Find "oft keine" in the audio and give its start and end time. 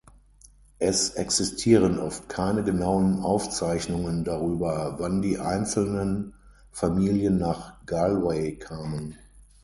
1.99-2.63